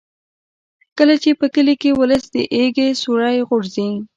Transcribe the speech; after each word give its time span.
کله 0.97 1.15
چې 1.23 1.29
په 1.39 1.45
کلي 1.55 1.75
ولس 1.99 2.23
د 2.33 2.35
ایږې 2.57 2.87
سیوری 3.01 3.39
غورځي. 3.47 3.89